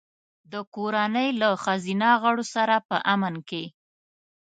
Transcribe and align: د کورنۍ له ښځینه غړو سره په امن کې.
د 0.51 0.53
کورنۍ 0.75 1.29
له 1.41 1.49
ښځینه 1.63 2.09
غړو 2.21 2.45
سره 2.55 2.75
په 2.87 2.97
امن 3.13 3.35
کې. 3.49 3.63